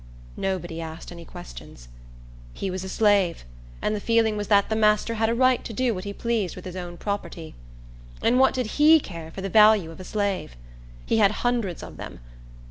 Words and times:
Nobody 0.37 0.81
asked 0.81 1.11
any 1.11 1.25
questions. 1.25 1.87
He 2.53 2.71
was 2.71 2.83
a 2.83 2.89
slave; 2.89 3.45
and 3.83 3.95
the 3.95 3.99
feeling 3.99 4.35
was 4.35 4.47
that 4.47 4.67
the 4.67 4.75
master 4.75 5.13
had 5.13 5.29
a 5.29 5.35
right 5.35 5.63
to 5.63 5.73
do 5.73 5.93
what 5.93 6.05
he 6.05 6.11
pleased 6.11 6.55
with 6.55 6.65
his 6.65 6.75
own 6.75 6.97
property. 6.97 7.53
And 8.19 8.39
what 8.39 8.55
did 8.55 8.65
he 8.81 8.99
care 8.99 9.29
for 9.29 9.41
the 9.41 9.47
value 9.47 9.91
of 9.91 9.99
a 9.99 10.03
slave? 10.03 10.55
He 11.05 11.17
had 11.19 11.29
hundreds 11.45 11.83
of 11.83 11.97
them. 11.97 12.19